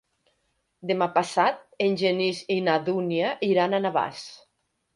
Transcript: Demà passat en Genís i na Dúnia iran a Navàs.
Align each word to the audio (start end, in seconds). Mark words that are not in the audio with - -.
Demà 0.91 1.07
passat 1.17 1.61
en 1.87 1.99
Genís 2.03 2.41
i 2.55 2.59
na 2.69 2.79
Dúnia 2.89 3.35
iran 3.53 3.77
a 3.81 3.85
Navàs. 3.87 4.27